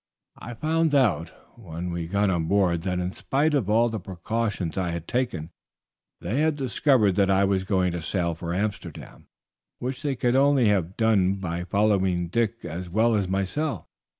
[0.39, 4.75] I found out, when we got on board that in spite of all the precautions
[4.75, 5.51] I had taken,
[6.21, 9.27] they had discovered that I was going to sail for Amsterdam,
[9.77, 13.85] which they could only have done by following Dick as well as myself.